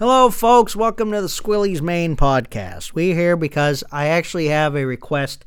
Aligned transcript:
Hello, 0.00 0.30
folks. 0.30 0.74
Welcome 0.74 1.12
to 1.12 1.20
the 1.20 1.28
Squilly's 1.28 1.82
Maine 1.82 2.16
podcast. 2.16 2.94
We're 2.94 3.14
here 3.14 3.36
because 3.36 3.84
I 3.92 4.06
actually 4.06 4.46
have 4.46 4.74
a 4.74 4.86
request. 4.86 5.44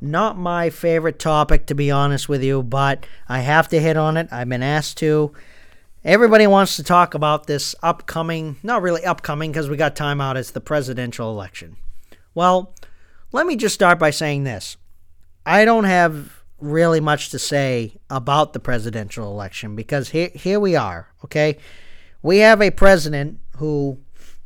Not 0.00 0.36
my 0.36 0.70
favorite 0.70 1.20
topic, 1.20 1.66
to 1.66 1.76
be 1.76 1.88
honest 1.88 2.28
with 2.28 2.42
you, 2.42 2.64
but 2.64 3.06
I 3.28 3.42
have 3.42 3.68
to 3.68 3.78
hit 3.78 3.96
on 3.96 4.16
it. 4.16 4.26
I've 4.32 4.48
been 4.48 4.60
asked 4.60 4.96
to. 4.96 5.32
Everybody 6.04 6.48
wants 6.48 6.74
to 6.74 6.82
talk 6.82 7.14
about 7.14 7.46
this 7.46 7.76
upcoming, 7.80 8.56
not 8.64 8.82
really 8.82 9.04
upcoming 9.04 9.52
because 9.52 9.70
we 9.70 9.76
got 9.76 9.94
time 9.94 10.20
out, 10.20 10.36
it's 10.36 10.50
the 10.50 10.60
presidential 10.60 11.30
election. 11.30 11.76
Well, 12.34 12.74
let 13.30 13.46
me 13.46 13.54
just 13.54 13.76
start 13.76 14.00
by 14.00 14.10
saying 14.10 14.42
this. 14.42 14.76
I 15.46 15.64
don't 15.64 15.84
have 15.84 16.42
really 16.58 16.98
much 16.98 17.30
to 17.30 17.38
say 17.38 17.98
about 18.10 18.52
the 18.52 18.58
presidential 18.58 19.30
election 19.30 19.76
because 19.76 20.08
here, 20.08 20.30
here 20.34 20.58
we 20.58 20.74
are, 20.74 21.06
okay? 21.24 21.58
We 22.20 22.38
have 22.38 22.60
a 22.60 22.72
president 22.72 23.38
who 23.56 23.98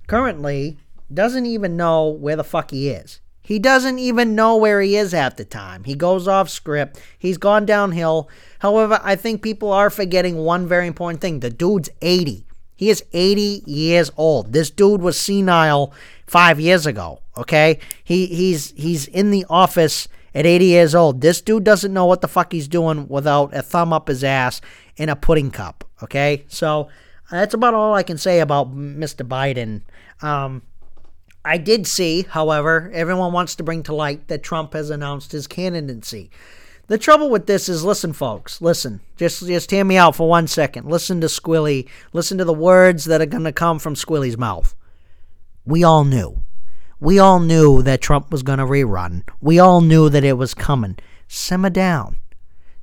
currently 0.07 0.79
doesn't 1.13 1.47
even 1.47 1.77
know 1.77 2.09
where 2.09 2.37
the 2.37 2.45
fuck 2.45 2.71
he 2.71 2.89
is. 2.89 3.21
He 3.41 3.61
doesn't 3.61 4.01
even 4.01 4.35
know 4.35 4.57
where 4.57 4.81
he 4.81 4.97
is 4.97 5.15
at 5.15 5.37
the 5.37 5.45
time. 5.45 5.85
He 5.85 5.95
goes 5.95 6.27
off 6.27 6.51
script. 6.51 7.01
He's 7.17 7.39
gone 7.39 7.65
downhill. 7.65 8.29
However, 8.59 9.01
I 9.05 9.15
think 9.15 9.41
people 9.41 9.73
are 9.73 9.89
forgetting 9.89 10.37
one 10.37 10.67
very 10.67 10.89
important 10.89 11.21
thing. 11.21 11.39
The 11.41 11.51
dude's 11.51 11.89
80. 12.03 12.45
He 12.75 12.91
is 12.91 13.05
80 13.13 13.63
years 13.65 14.11
old. 14.17 14.53
This 14.53 14.69
dude 14.71 15.01
was 15.01 15.19
senile 15.19 15.95
5 16.27 16.59
years 16.59 16.87
ago, 16.87 17.21
okay? 17.37 17.79
He 18.03 18.27
he's 18.27 18.73
he's 18.73 19.07
in 19.07 19.31
the 19.31 19.47
office 19.49 20.09
at 20.35 20.45
80 20.45 20.65
years 20.65 20.95
old. 20.95 21.21
This 21.21 21.41
dude 21.41 21.65
doesn't 21.65 21.93
know 21.93 22.05
what 22.05 22.21
the 22.21 22.29
fuck 22.29 22.53
he's 22.53 22.69
doing 22.69 23.09
without 23.09 23.57
a 23.57 23.63
thumb 23.63 23.93
up 23.93 24.09
his 24.09 24.25
ass 24.25 24.61
in 24.97 25.09
a 25.09 25.17
pudding 25.17 25.51
cup, 25.51 25.85
okay? 26.03 26.45
So, 26.49 26.89
that's 27.31 27.55
about 27.55 27.75
all 27.75 27.95
I 27.95 28.03
can 28.03 28.19
say 28.19 28.41
about 28.41 28.75
Mr. 28.75 29.27
Biden. 29.27 29.83
Um, 30.25 30.63
I 31.45 31.59
did 31.59 31.87
see, 31.87 32.23
however, 32.23 32.91
everyone 32.93 33.33
wants 33.33 33.55
to 33.57 33.63
bring 33.63 33.83
to 33.85 33.95
light 33.95 34.29
that 34.29 34.43
Trump 34.43 34.73
has 34.73 34.91
announced 34.91 35.33
his 35.33 35.47
candidacy. 35.47 36.31
The 36.89 36.99
trouble 36.99 37.31
with 37.31 37.47
this 37.47 37.69
is 37.69 37.85
listen 37.85 38.13
folks, 38.13 38.61
listen. 38.61 39.01
Just 39.17 39.45
just 39.45 39.73
hear 39.73 39.85
me 39.85 39.97
out 39.97 40.15
for 40.15 40.29
one 40.29 40.47
second. 40.47 40.89
Listen 40.89 41.21
to 41.21 41.27
Squilly. 41.27 41.89
Listen 42.13 42.39
to 42.39 42.45
the 42.45 42.53
words 42.55 43.07
that 43.07 43.21
are 43.21 43.27
going 43.27 43.43
to 43.43 43.53
come 43.53 43.81
from 43.81 43.95
Squilly's 43.95 44.39
mouth. 44.39 44.77
We 45.65 45.83
all 45.83 46.05
knew. 46.05 46.43
We 47.01 47.19
all 47.19 47.41
knew 47.41 47.83
that 47.83 48.01
Trump 48.01 48.31
was 48.31 48.45
going 48.45 48.61
to 48.61 48.65
rerun. 48.65 49.25
We 49.41 49.59
all 49.59 49.81
knew 49.81 50.09
that 50.09 50.25
it 50.25 50.35
was 50.35 50.55
coming. 50.55 50.97
Simmer 51.27 51.71
down 51.71 52.19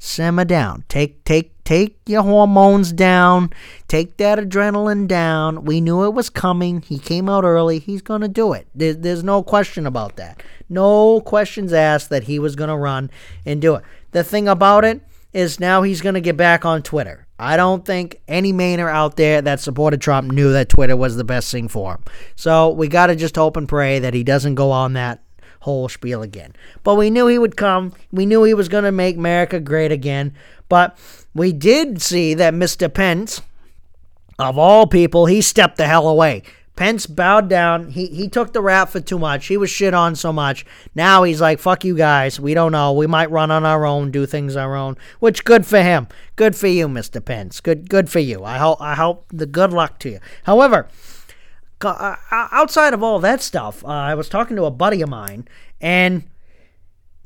simmer 0.04 0.46
down. 0.46 0.84
Take 0.90 1.24
take 1.24 1.53
take 1.64 1.98
your 2.06 2.24
hormones 2.24 2.92
down. 2.92 3.52
Take 3.88 4.18
that 4.18 4.40
adrenaline 4.40 5.08
down. 5.08 5.66
We 5.66 5.82
knew 5.82 6.04
it 6.06 6.14
was 6.14 6.30
coming. 6.30 6.82
He 6.82 6.98
came 7.00 7.30
out 7.30 7.44
early. 7.44 7.80
He's 7.80 8.02
going 8.02 8.22
to 8.22 8.28
do 8.28 8.54
it. 8.54 8.68
There, 8.76 8.94
there's 8.94 9.24
no 9.24 9.44
question 9.44 9.86
about 9.86 10.16
that. 10.18 10.44
No 10.70 11.22
questions 11.22 11.74
asked 11.74 12.10
that 12.10 12.24
he 12.24 12.40
was 12.40 12.56
going 12.56 12.70
to 12.70 12.76
run 12.76 13.12
and 13.46 13.62
do 13.62 13.76
it. 13.76 13.84
The 14.12 14.24
thing 14.24 14.48
about 14.48 14.86
it 14.86 15.02
is 15.34 15.60
now 15.60 15.82
he's 15.82 16.02
going 16.02 16.16
to 16.16 16.22
get 16.22 16.38
back 16.38 16.66
on 16.66 16.84
Twitter. 16.84 17.28
I 17.40 17.58
don't 17.58 17.84
think 17.84 18.22
any 18.28 18.54
Mainer 18.54 18.90
out 18.90 19.18
there 19.18 19.42
that 19.42 19.60
supported 19.60 20.00
Trump 20.00 20.32
knew 20.32 20.54
that 20.54 20.70
Twitter 20.70 20.96
was 20.96 21.16
the 21.16 21.24
best 21.24 21.52
thing 21.52 21.68
for 21.68 21.94
him. 21.94 22.04
So 22.36 22.70
we 22.70 22.88
got 22.88 23.08
to 23.08 23.16
just 23.16 23.36
hope 23.36 23.58
and 23.58 23.68
pray 23.68 24.00
that 24.00 24.14
he 24.14 24.24
doesn't 24.24 24.56
go 24.56 24.72
on 24.72 24.94
that 24.94 25.23
whole 25.64 25.88
spiel 25.88 26.22
again. 26.22 26.54
But 26.84 26.96
we 26.96 27.10
knew 27.10 27.28
he 27.28 27.40
would 27.40 27.56
come. 27.56 27.94
We 28.12 28.26
knew 28.26 28.44
he 28.44 28.54
was 28.54 28.70
going 28.70 28.84
to 28.84 28.92
make 28.92 29.16
America 29.16 29.60
great 29.60 29.92
again. 29.92 30.34
But 30.68 30.98
we 31.34 31.54
did 31.54 32.02
see 32.02 32.34
that 32.34 32.54
Mr. 32.54 32.94
Pence, 32.94 33.42
of 34.38 34.58
all 34.58 34.88
people, 34.88 35.26
he 35.26 35.42
stepped 35.42 35.78
the 35.78 35.88
hell 35.88 36.08
away. 36.08 36.44
Pence 36.76 37.06
bowed 37.06 37.50
down. 37.50 37.92
He 37.92 38.08
he 38.08 38.28
took 38.28 38.52
the 38.52 38.62
rap 38.62 38.90
for 38.90 39.00
too 39.00 39.20
much. 39.20 39.46
He 39.46 39.58
was 39.58 39.70
shit 39.70 39.94
on 39.94 40.16
so 40.16 40.34
much. 40.34 40.66
Now 40.96 41.22
he's 41.22 41.40
like, 41.40 41.60
fuck 41.60 41.86
you 41.86 41.96
guys. 41.96 42.40
We 42.40 42.56
don't 42.56 42.72
know. 42.72 42.92
We 42.94 43.06
might 43.06 43.30
run 43.30 43.52
on 43.52 43.64
our 43.64 43.86
own, 43.86 44.10
do 44.10 44.26
things 44.26 44.56
our 44.56 44.76
own. 44.76 44.98
Which 45.20 45.46
good 45.46 45.68
for 45.68 45.84
him. 45.84 46.08
Good 46.36 46.56
for 46.56 46.66
you, 46.68 46.88
Mr. 46.88 47.24
Pence. 47.24 47.62
Good 47.62 47.90
good 47.90 48.10
for 48.10 48.20
you. 48.20 48.44
I 48.44 48.58
hope 48.58 48.82
I 48.82 48.96
hope 48.96 49.26
the 49.32 49.46
good 49.46 49.72
luck 49.72 50.00
to 50.00 50.10
you. 50.10 50.20
However, 50.46 50.88
outside 51.86 52.94
of 52.94 53.04
all 53.04 53.20
that 53.20 53.42
stuff, 53.42 53.84
uh, 53.84 53.88
I 53.88 54.16
was 54.16 54.30
talking 54.30 54.56
to 54.56 54.66
a 54.66 54.72
buddy 54.72 55.02
of 55.02 55.10
mine, 55.10 55.48
and 55.82 56.24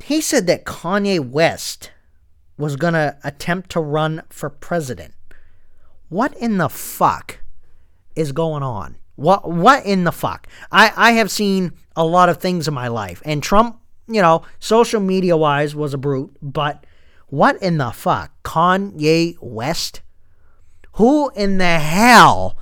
he 0.04 0.22
said 0.22 0.48
that 0.48 0.66
Kanye 0.66 1.20
West 1.20 1.92
was 2.58 2.76
going 2.76 2.94
to 2.94 3.18
attempt 3.24 3.70
to 3.72 3.80
run 3.80 4.24
for 4.30 4.50
president. 4.50 5.14
What 6.10 6.36
in 6.38 6.58
the 6.58 6.70
fuck 6.70 7.40
is 8.16 8.32
going 8.32 8.64
on? 8.64 8.98
What 9.16 9.50
what 9.50 9.86
in 9.86 10.04
the 10.04 10.12
fuck? 10.12 10.48
I, 10.72 10.92
I 10.96 11.12
have 11.14 11.32
seen 11.32 11.74
a 11.96 12.06
lot 12.06 12.30
of 12.30 12.38
things 12.38 12.68
in 12.68 12.74
my 12.74 12.88
life, 12.88 13.22
and 13.26 13.42
Trump, 13.42 13.80
you 14.08 14.22
know, 14.22 14.44
social 14.60 15.02
media 15.02 15.36
wise, 15.36 15.76
was 15.76 15.94
a 15.94 15.98
brute, 15.98 16.36
but 16.42 16.86
what 17.28 17.62
in 17.62 17.78
the 17.78 17.92
fuck? 17.92 18.32
Kanye 18.44 19.36
West? 19.42 20.02
Who 20.94 21.30
in 21.36 21.58
the 21.58 21.80
hell 21.80 22.57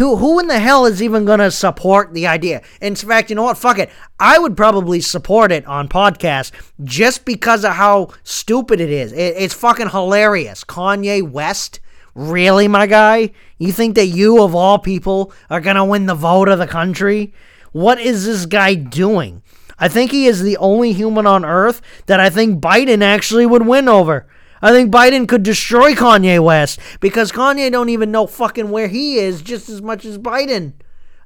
who 0.00 0.16
who 0.16 0.38
in 0.40 0.46
the 0.46 0.58
hell 0.58 0.86
is 0.86 1.02
even 1.02 1.24
going 1.24 1.38
to 1.38 1.50
support 1.50 2.14
the 2.14 2.26
idea? 2.26 2.62
In 2.80 2.94
fact, 2.94 3.30
you 3.30 3.36
know 3.36 3.42
what? 3.42 3.58
Fuck 3.58 3.78
it. 3.78 3.90
I 4.18 4.38
would 4.38 4.56
probably 4.56 5.00
support 5.00 5.52
it 5.52 5.66
on 5.66 5.88
podcast 5.88 6.52
just 6.82 7.24
because 7.24 7.64
of 7.64 7.72
how 7.72 8.08
stupid 8.24 8.80
it 8.80 8.90
is. 8.90 9.12
It, 9.12 9.34
it's 9.36 9.54
fucking 9.54 9.90
hilarious. 9.90 10.64
Kanye 10.64 11.28
West, 11.28 11.80
really, 12.14 12.66
my 12.66 12.86
guy? 12.86 13.30
You 13.58 13.72
think 13.72 13.94
that 13.96 14.06
you 14.06 14.42
of 14.42 14.54
all 14.54 14.78
people 14.78 15.32
are 15.50 15.60
going 15.60 15.76
to 15.76 15.84
win 15.84 16.06
the 16.06 16.14
vote 16.14 16.48
of 16.48 16.58
the 16.58 16.66
country? 16.66 17.34
What 17.72 18.00
is 18.00 18.24
this 18.24 18.46
guy 18.46 18.74
doing? 18.74 19.42
I 19.78 19.88
think 19.88 20.10
he 20.10 20.26
is 20.26 20.42
the 20.42 20.56
only 20.56 20.92
human 20.92 21.26
on 21.26 21.44
earth 21.44 21.80
that 22.06 22.20
I 22.20 22.30
think 22.30 22.60
Biden 22.60 23.02
actually 23.02 23.46
would 23.46 23.66
win 23.66 23.88
over. 23.88 24.26
I 24.62 24.72
think 24.72 24.92
Biden 24.92 25.26
could 25.26 25.42
destroy 25.42 25.94
Kanye 25.94 26.42
West 26.42 26.78
because 27.00 27.32
Kanye 27.32 27.70
don't 27.70 27.88
even 27.88 28.10
know 28.10 28.26
fucking 28.26 28.70
where 28.70 28.88
he 28.88 29.16
is 29.16 29.42
just 29.42 29.68
as 29.68 29.80
much 29.80 30.04
as 30.04 30.18
Biden. 30.18 30.74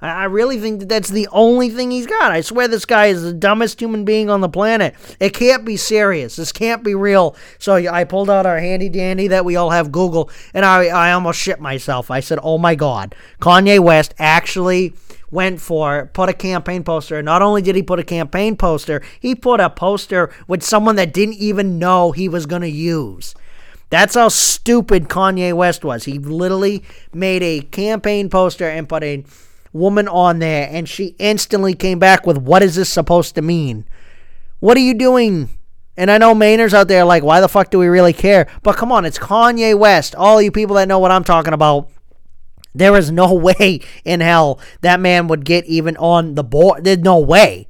I 0.01 0.25
really 0.25 0.59
think 0.59 0.81
that 0.81 0.89
that's 0.89 1.09
the 1.09 1.29
only 1.33 1.71
thing 1.71 1.91
he's 1.91 2.07
got. 2.07 2.31
I 2.31 2.43
swear 2.43 2.69
this 2.69 2.85
guy 2.85 3.07
is 3.07 3.23
the 3.23 3.33
dumbest 3.33 3.81
human 3.81 4.05
being 4.05 4.29
on 4.29 4.43
the 4.43 4.51
planet. 4.51 4.95
It 5.19 5.33
can't 5.33 5.65
be 5.65 5.79
serious. 5.79 6.37
This 6.37 6.53
can't 6.53 6.85
be 6.85 6.95
real. 6.95 7.35
So 7.59 7.77
I 7.77 8.05
pulled 8.05 8.29
out 8.29 8.45
our 8.45 8.59
handy 8.59 8.91
dandy 8.91 9.29
that 9.29 9.47
we 9.47 9.57
all 9.57 9.71
have 9.71 9.91
Google, 9.91 10.31
and 10.53 10.65
I, 10.65 10.87
I 10.87 11.13
almost 11.13 11.41
shit 11.41 11.59
myself. 11.59 12.11
I 12.11 12.21
said, 12.21 12.39
oh 12.43 12.59
my 12.59 12.75
God, 12.75 13.15
Kanye 13.41 13.81
West 13.81 14.15
actually 14.19 14.93
went 15.31 15.61
for, 15.61 16.11
put 16.13 16.29
a 16.29 16.33
campaign 16.33 16.85
poster. 16.85 17.23
Not 17.23 17.43
only 17.43 17.63
did 17.63 17.77
he 17.77 17.83
put 17.83 17.99
a 17.99 18.05
campaign 18.05 18.57
poster, 18.57 19.03
he 19.21 19.35
put 19.35 19.61
a 19.61 19.71
poster 19.71 20.31
with 20.47 20.63
someone 20.63 20.97
that 20.97 21.13
didn't 21.13 21.35
even 21.35 21.79
know 21.79 22.13
he 22.13 22.29
was 22.29 22.47
going 22.47 22.63
to 22.63 22.69
use. 22.69 23.35
That's 23.91 24.15
how 24.15 24.29
stupid 24.29 25.09
Kanye 25.09 25.53
West 25.53 25.85
was. 25.85 26.05
He 26.05 26.19
literally 26.19 26.83
made 27.13 27.43
a 27.43 27.61
campaign 27.61 28.29
poster 28.29 28.69
and 28.69 28.89
put 28.89 29.05
a 29.05 29.25
woman 29.73 30.09
on 30.09 30.39
there, 30.39 30.69
and 30.71 30.89
she 30.89 31.15
instantly 31.19 31.75
came 31.75 31.99
back 31.99 32.27
with, 32.27 32.39
What 32.39 32.63
is 32.63 32.75
this 32.75 32.89
supposed 32.89 33.35
to 33.35 33.43
mean? 33.43 33.87
What 34.61 34.77
are 34.77 34.81
you 34.81 34.95
doing? 34.95 35.51
And 35.97 36.11
I 36.11 36.19
know 36.19 36.35
Mainers 36.35 36.75
out 36.75 36.89
there 36.89 37.05
like, 37.05 37.23
why 37.23 37.41
the 37.41 37.49
fuck 37.49 37.71
do 37.71 37.79
we 37.79 37.87
really 37.87 38.13
care? 38.13 38.49
But 38.63 38.77
come 38.77 38.91
on, 38.91 39.05
it's 39.05 39.19
Kanye 39.19 39.79
West. 39.79 40.15
All 40.17 40.43
you 40.43 40.51
people 40.51 40.77
that 40.77 40.89
know 40.89 40.99
what 40.99 41.13
I'm 41.13 41.23
talking 41.23 41.53
about, 41.53 41.89
there 42.75 42.97
is 42.97 43.11
no 43.11 43.33
way 43.59 43.81
in 44.05 44.21
hell 44.21 44.59
that 44.81 45.01
man 45.01 45.29
would 45.29 45.45
get 45.45 45.65
even 45.67 45.97
on 45.97 46.35
the 46.35 46.45
board. 46.45 46.85
There's 46.85 46.99
no 46.99 47.19
way. 47.19 47.67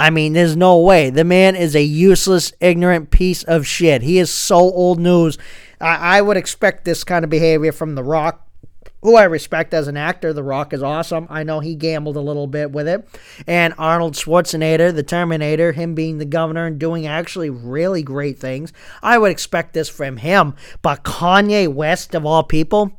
I 0.00 0.10
mean, 0.10 0.32
there's 0.32 0.56
no 0.56 0.78
way. 0.78 1.10
The 1.10 1.24
man 1.24 1.56
is 1.56 1.74
a 1.74 1.82
useless, 1.82 2.52
ignorant 2.60 3.10
piece 3.10 3.42
of 3.42 3.66
shit. 3.66 4.02
He 4.02 4.18
is 4.18 4.30
so 4.30 4.56
old 4.56 5.00
news. 5.00 5.38
I, 5.80 6.18
I 6.18 6.22
would 6.22 6.36
expect 6.36 6.84
this 6.84 7.02
kind 7.02 7.24
of 7.24 7.30
behavior 7.30 7.72
from 7.72 7.96
The 7.96 8.04
Rock, 8.04 8.46
who 9.02 9.16
I 9.16 9.24
respect 9.24 9.74
as 9.74 9.88
an 9.88 9.96
actor. 9.96 10.32
The 10.32 10.44
Rock 10.44 10.72
is 10.72 10.84
awesome. 10.84 11.26
I 11.28 11.42
know 11.42 11.58
he 11.58 11.74
gambled 11.74 12.16
a 12.16 12.20
little 12.20 12.46
bit 12.46 12.70
with 12.70 12.86
it. 12.86 13.08
And 13.48 13.74
Arnold 13.76 14.14
Schwarzenegger, 14.14 14.94
the 14.94 15.02
Terminator, 15.02 15.72
him 15.72 15.96
being 15.96 16.18
the 16.18 16.24
governor 16.24 16.66
and 16.66 16.78
doing 16.78 17.04
actually 17.04 17.50
really 17.50 18.04
great 18.04 18.38
things. 18.38 18.72
I 19.02 19.18
would 19.18 19.32
expect 19.32 19.74
this 19.74 19.88
from 19.88 20.18
him. 20.18 20.54
But 20.80 21.02
Kanye 21.02 21.66
West, 21.66 22.14
of 22.14 22.24
all 22.24 22.44
people, 22.44 22.97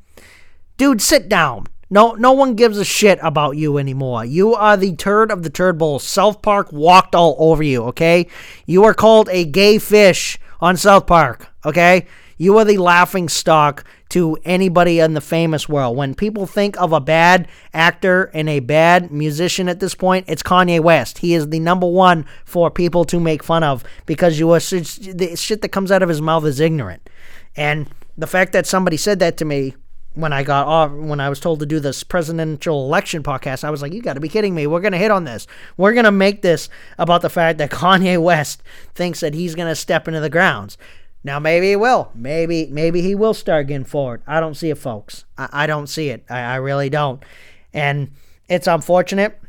Dude, 0.79 1.01
sit 1.01 1.27
down. 1.27 1.67
No, 1.89 2.13
no 2.13 2.31
one 2.31 2.55
gives 2.55 2.77
a 2.77 2.85
shit 2.85 3.19
about 3.21 3.57
you 3.57 3.77
anymore. 3.77 4.23
You 4.23 4.55
are 4.55 4.77
the 4.77 4.95
turd 4.95 5.29
of 5.29 5.43
the 5.43 5.49
turd 5.49 5.77
bowl. 5.77 5.99
South 5.99 6.41
Park 6.41 6.71
walked 6.71 7.13
all 7.13 7.35
over 7.37 7.61
you, 7.61 7.83
okay? 7.87 8.27
You 8.65 8.85
are 8.85 8.93
called 8.93 9.27
a 9.29 9.43
gay 9.43 9.77
fish 9.77 10.39
on 10.61 10.77
South 10.77 11.05
Park, 11.05 11.47
okay? 11.65 12.07
You 12.37 12.57
are 12.59 12.63
the 12.63 12.77
laughing 12.77 13.27
stock 13.27 13.83
to 14.11 14.37
anybody 14.45 15.01
in 15.01 15.15
the 15.15 15.19
famous 15.19 15.67
world. 15.67 15.97
When 15.97 16.15
people 16.15 16.47
think 16.47 16.79
of 16.79 16.93
a 16.93 17.01
bad 17.01 17.49
actor 17.73 18.31
and 18.33 18.47
a 18.47 18.61
bad 18.61 19.11
musician 19.11 19.67
at 19.67 19.81
this 19.81 19.95
point, 19.95 20.29
it's 20.29 20.43
Kanye 20.43 20.79
West. 20.79 21.17
He 21.17 21.33
is 21.33 21.49
the 21.49 21.59
number 21.59 21.87
one 21.87 22.25
for 22.45 22.71
people 22.71 23.03
to 23.03 23.19
make 23.19 23.43
fun 23.43 23.65
of 23.65 23.83
because 24.05 24.39
you 24.39 24.49
are 24.51 24.59
the 24.59 25.33
shit 25.35 25.61
that 25.61 25.73
comes 25.73 25.91
out 25.91 26.03
of 26.03 26.07
his 26.07 26.21
mouth 26.21 26.45
is 26.45 26.61
ignorant. 26.61 27.09
And 27.57 27.89
the 28.17 28.27
fact 28.27 28.53
that 28.53 28.65
somebody 28.65 28.95
said 28.95 29.19
that 29.19 29.35
to 29.39 29.43
me 29.43 29.75
when 30.19 30.33
I 30.33 30.43
got 30.43 30.67
off, 30.67 30.91
when 30.91 31.19
I 31.19 31.29
was 31.29 31.39
told 31.39 31.59
to 31.61 31.65
do 31.65 31.79
this 31.79 32.03
presidential 32.03 32.85
election 32.85 33.23
podcast, 33.23 33.63
I 33.63 33.69
was 33.69 33.81
like, 33.81 33.93
you 33.93 34.01
got 34.01 34.13
to 34.13 34.19
be 34.19 34.29
kidding 34.29 34.53
me. 34.53 34.67
We're 34.67 34.81
going 34.81 34.91
to 34.91 34.97
hit 34.97 35.11
on 35.11 35.23
this. 35.23 35.47
We're 35.77 35.93
going 35.93 36.05
to 36.05 36.11
make 36.11 36.41
this 36.41 36.69
about 36.97 37.21
the 37.21 37.29
fact 37.29 37.57
that 37.59 37.71
Kanye 37.71 38.21
West 38.21 38.61
thinks 38.93 39.21
that 39.21 39.33
he's 39.33 39.55
going 39.55 39.69
to 39.69 39.75
step 39.75 40.07
into 40.07 40.19
the 40.19 40.29
grounds. 40.29 40.77
Now, 41.23 41.39
maybe 41.39 41.69
he 41.69 41.75
will. 41.75 42.11
Maybe, 42.13 42.67
maybe 42.67 43.01
he 43.01 43.15
will 43.15 43.33
start 43.33 43.67
getting 43.67 43.85
forward. 43.85 44.21
I 44.27 44.39
don't 44.39 44.55
see 44.55 44.69
it, 44.69 44.77
folks. 44.77 45.25
I, 45.37 45.49
I 45.51 45.67
don't 45.67 45.87
see 45.87 46.09
it. 46.09 46.25
I, 46.29 46.39
I 46.39 46.55
really 46.55 46.89
don't. 46.89 47.23
And 47.73 48.11
it's 48.47 48.67
unfortunate. 48.67 49.39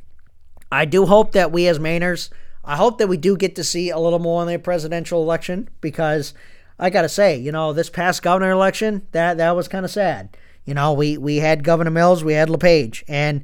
I 0.71 0.85
do 0.85 1.07
hope 1.07 1.33
that 1.33 1.51
we 1.51 1.67
as 1.67 1.79
Mainers, 1.79 2.31
I 2.65 2.77
hope 2.77 2.99
that 2.99 3.09
we 3.09 3.17
do 3.17 3.37
get 3.37 3.57
to 3.57 3.65
see 3.65 3.91
a 3.91 3.99
little 3.99 4.19
more 4.19 4.43
in 4.43 4.49
the 4.49 4.59
presidential 4.59 5.23
election 5.23 5.69
because 5.81 6.35
I 6.79 6.91
got 6.91 7.03
to 7.03 7.09
say, 7.09 7.37
you 7.37 7.51
know, 7.51 7.73
this 7.73 7.91
past 7.91 8.23
governor 8.23 8.51
election, 8.51 9.07
that, 9.13 9.39
that 9.39 9.57
was 9.57 9.69
kind 9.69 9.85
of 9.85 9.91
sad. 9.91 10.37
You 10.65 10.75
know, 10.75 10.93
we, 10.93 11.19
we 11.19 11.37
had 11.37 11.65
Governor 11.65 11.91
Mills, 11.91 12.23
we 12.23 12.35
had 12.35 12.51
LePage, 12.51 13.05
and 13.09 13.43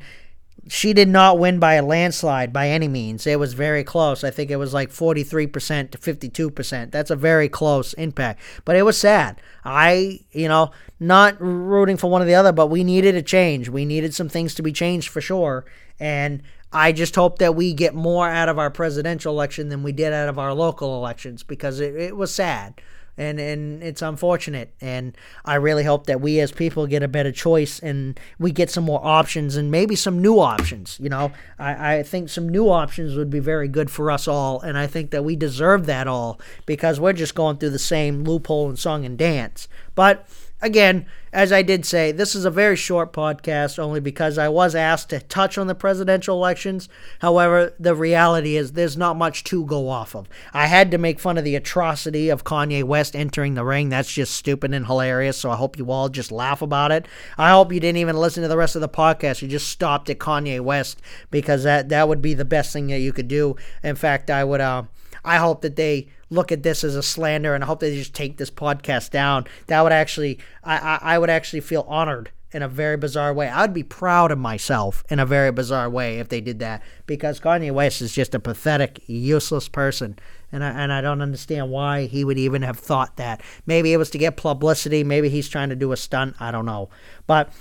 she 0.68 0.92
did 0.92 1.08
not 1.08 1.38
win 1.38 1.58
by 1.58 1.74
a 1.74 1.84
landslide 1.84 2.52
by 2.52 2.68
any 2.68 2.88
means. 2.88 3.26
It 3.26 3.38
was 3.38 3.54
very 3.54 3.84
close. 3.84 4.24
I 4.24 4.30
think 4.30 4.50
it 4.50 4.56
was 4.56 4.74
like 4.74 4.90
43% 4.90 5.90
to 5.92 5.98
52%. 5.98 6.90
That's 6.90 7.10
a 7.10 7.16
very 7.16 7.48
close 7.48 7.92
impact. 7.94 8.40
But 8.64 8.76
it 8.76 8.82
was 8.82 8.98
sad. 8.98 9.40
I, 9.64 10.20
you 10.32 10.48
know, 10.48 10.72
not 10.98 11.40
rooting 11.40 11.96
for 11.96 12.10
one 12.10 12.22
or 12.22 12.24
the 12.24 12.34
other, 12.34 12.52
but 12.52 12.66
we 12.66 12.82
needed 12.82 13.14
a 13.14 13.22
change. 13.22 13.68
We 13.68 13.84
needed 13.84 14.14
some 14.14 14.28
things 14.28 14.54
to 14.56 14.62
be 14.62 14.72
changed 14.72 15.08
for 15.08 15.20
sure. 15.20 15.64
And 16.00 16.42
I 16.72 16.90
just 16.90 17.14
hope 17.14 17.38
that 17.38 17.54
we 17.54 17.72
get 17.72 17.94
more 17.94 18.28
out 18.28 18.48
of 18.48 18.58
our 18.58 18.70
presidential 18.70 19.32
election 19.32 19.68
than 19.68 19.82
we 19.82 19.92
did 19.92 20.12
out 20.12 20.28
of 20.28 20.38
our 20.38 20.52
local 20.52 20.96
elections 20.96 21.42
because 21.44 21.78
it, 21.78 21.94
it 21.94 22.16
was 22.16 22.34
sad 22.34 22.80
and 23.18 23.38
and 23.38 23.82
it's 23.82 24.02
unfortunate. 24.02 24.74
And 24.80 25.16
I 25.44 25.54
really 25.56 25.84
hope 25.84 26.06
that 26.06 26.20
we 26.20 26.40
as 26.40 26.52
people 26.52 26.86
get 26.86 27.02
a 27.02 27.08
better 27.08 27.32
choice 27.32 27.78
and 27.78 28.18
we 28.38 28.52
get 28.52 28.70
some 28.70 28.84
more 28.84 29.04
options 29.04 29.56
and 29.56 29.70
maybe 29.70 29.96
some 29.96 30.20
new 30.20 30.38
options. 30.38 30.98
You 31.00 31.08
know, 31.08 31.32
I, 31.58 31.96
I 31.96 32.02
think 32.02 32.28
some 32.28 32.48
new 32.48 32.68
options 32.68 33.16
would 33.16 33.30
be 33.30 33.40
very 33.40 33.68
good 33.68 33.90
for 33.90 34.10
us 34.10 34.28
all, 34.28 34.60
and 34.60 34.76
I 34.76 34.86
think 34.86 35.10
that 35.10 35.24
we 35.24 35.36
deserve 35.36 35.86
that 35.86 36.06
all 36.06 36.40
because 36.66 37.00
we're 37.00 37.12
just 37.12 37.34
going 37.34 37.58
through 37.58 37.70
the 37.70 37.78
same 37.78 38.24
loophole 38.24 38.68
and 38.68 38.78
song 38.78 39.04
and 39.04 39.16
dance. 39.16 39.68
But 39.94 40.28
again, 40.62 41.06
as 41.32 41.52
I 41.52 41.62
did 41.62 41.84
say, 41.84 42.12
this 42.12 42.34
is 42.34 42.44
a 42.44 42.50
very 42.50 42.76
short 42.76 43.12
podcast 43.12 43.78
only 43.78 44.00
because 44.00 44.38
I 44.38 44.48
was 44.48 44.74
asked 44.74 45.10
to 45.10 45.20
touch 45.20 45.58
on 45.58 45.66
the 45.66 45.74
presidential 45.74 46.36
elections. 46.36 46.88
However, 47.20 47.74
the 47.78 47.94
reality 47.94 48.56
is 48.56 48.72
there's 48.72 48.96
not 48.96 49.16
much 49.16 49.44
to 49.44 49.66
go 49.66 49.88
off 49.88 50.16
of. 50.16 50.28
I 50.54 50.66
had 50.66 50.90
to 50.92 50.98
make 50.98 51.20
fun 51.20 51.36
of 51.36 51.44
the 51.44 51.56
atrocity 51.56 52.30
of 52.30 52.44
Kanye 52.44 52.84
West 52.84 53.14
entering 53.14 53.54
the 53.54 53.64
ring. 53.64 53.90
That's 53.90 54.12
just 54.12 54.34
stupid 54.34 54.72
and 54.72 54.86
hilarious. 54.86 55.36
So 55.36 55.50
I 55.50 55.56
hope 55.56 55.76
you 55.76 55.90
all 55.90 56.08
just 56.08 56.32
laugh 56.32 56.62
about 56.62 56.90
it. 56.90 57.06
I 57.36 57.50
hope 57.50 57.72
you 57.72 57.80
didn't 57.80 57.98
even 57.98 58.16
listen 58.16 58.42
to 58.42 58.48
the 58.48 58.56
rest 58.56 58.76
of 58.76 58.80
the 58.80 58.88
podcast. 58.88 59.42
You 59.42 59.48
just 59.48 59.68
stopped 59.68 60.08
at 60.08 60.18
Kanye 60.18 60.60
West 60.60 61.02
because 61.30 61.64
that, 61.64 61.90
that 61.90 62.08
would 62.08 62.22
be 62.22 62.34
the 62.34 62.44
best 62.46 62.72
thing 62.72 62.86
that 62.86 63.00
you 63.00 63.12
could 63.12 63.28
do. 63.28 63.56
In 63.82 63.96
fact, 63.96 64.30
I 64.30 64.42
would, 64.42 64.60
uh, 64.62 64.84
I 65.26 65.36
hope 65.36 65.60
that 65.62 65.76
they 65.76 66.08
look 66.30 66.50
at 66.52 66.62
this 66.62 66.84
as 66.84 66.96
a 66.96 67.02
slander 67.02 67.54
and 67.54 67.62
I 67.62 67.66
hope 67.66 67.80
they 67.80 67.94
just 67.94 68.14
take 68.14 68.36
this 68.36 68.50
podcast 68.50 69.10
down. 69.10 69.46
That 69.66 69.82
would 69.82 69.92
actually, 69.92 70.38
I, 70.64 70.78
I, 70.78 70.98
I 71.14 71.18
would 71.18 71.30
actually 71.30 71.60
feel 71.60 71.84
honored 71.88 72.30
in 72.52 72.62
a 72.62 72.68
very 72.68 72.96
bizarre 72.96 73.34
way. 73.34 73.48
I'd 73.48 73.74
be 73.74 73.82
proud 73.82 74.30
of 74.30 74.38
myself 74.38 75.04
in 75.10 75.18
a 75.18 75.26
very 75.26 75.52
bizarre 75.52 75.90
way 75.90 76.18
if 76.18 76.28
they 76.28 76.40
did 76.40 76.60
that 76.60 76.82
because 77.06 77.40
Kanye 77.40 77.72
West 77.72 78.00
is 78.00 78.14
just 78.14 78.34
a 78.34 78.40
pathetic, 78.40 79.02
useless 79.06 79.68
person. 79.68 80.18
And 80.52 80.62
I, 80.62 80.70
and 80.70 80.92
I 80.92 81.00
don't 81.00 81.20
understand 81.20 81.70
why 81.70 82.06
he 82.06 82.24
would 82.24 82.38
even 82.38 82.62
have 82.62 82.78
thought 82.78 83.16
that. 83.16 83.42
Maybe 83.66 83.92
it 83.92 83.96
was 83.96 84.10
to 84.10 84.18
get 84.18 84.36
publicity. 84.36 85.02
Maybe 85.02 85.28
he's 85.28 85.48
trying 85.48 85.70
to 85.70 85.76
do 85.76 85.92
a 85.92 85.96
stunt. 85.96 86.36
I 86.38 86.52
don't 86.52 86.66
know. 86.66 86.88
But 87.26 87.52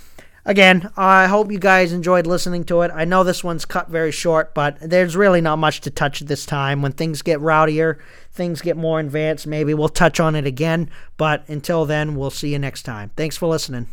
again, 0.45 0.89
I 0.95 1.27
hope 1.27 1.51
you 1.51 1.59
guys 1.59 1.91
enjoyed 1.91 2.27
listening 2.27 2.63
to 2.65 2.81
it. 2.81 2.91
I 2.93 3.05
know 3.05 3.23
this 3.23 3.43
one's 3.43 3.65
cut 3.65 3.89
very 3.89 4.11
short, 4.11 4.53
but 4.53 4.77
there's 4.79 5.15
really 5.15 5.41
not 5.41 5.57
much 5.57 5.81
to 5.81 5.89
touch 5.89 6.21
at 6.21 6.27
this 6.27 6.45
time. 6.45 6.81
When 6.81 6.91
things 6.91 7.21
get 7.21 7.39
rowdier, 7.39 7.97
things 8.31 8.61
get 8.61 8.77
more 8.77 8.99
advanced, 8.99 9.47
maybe 9.47 9.73
we'll 9.73 9.89
touch 9.89 10.19
on 10.19 10.35
it 10.35 10.45
again. 10.45 10.89
But 11.17 11.47
until 11.49 11.85
then, 11.85 12.15
we'll 12.15 12.29
see 12.29 12.51
you 12.53 12.59
next 12.59 12.83
time. 12.83 13.11
Thanks 13.15 13.37
for 13.37 13.47
listening. 13.47 13.87